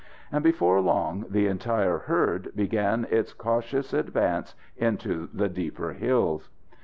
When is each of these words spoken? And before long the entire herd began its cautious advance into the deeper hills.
And 0.31 0.43
before 0.43 0.81
long 0.81 1.25
the 1.29 1.45
entire 1.45 1.99
herd 1.99 2.53
began 2.55 3.05
its 3.11 3.33
cautious 3.33 3.93
advance 3.93 4.55
into 4.75 5.29
the 5.31 5.47
deeper 5.47 5.93
hills. 5.93 6.49